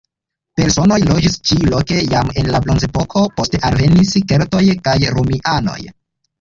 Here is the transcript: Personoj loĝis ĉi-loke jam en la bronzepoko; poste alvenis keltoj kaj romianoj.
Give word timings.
Personoj 0.61 0.95
loĝis 1.09 1.37
ĉi-loke 1.49 1.99
jam 2.15 2.33
en 2.43 2.49
la 2.57 2.63
bronzepoko; 2.65 3.27
poste 3.37 3.63
alvenis 3.71 4.19
keltoj 4.35 4.65
kaj 4.91 4.99
romianoj. 5.21 5.81